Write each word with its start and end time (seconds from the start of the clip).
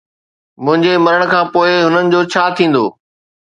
منهنجي 0.63 0.93
مرڻ 1.05 1.21
کان 1.31 1.45
پوءِ 1.53 1.69
هنن 1.85 2.05
جو 2.11 2.21
ڇا 2.31 2.43
ٿيندو؟ 2.55 2.85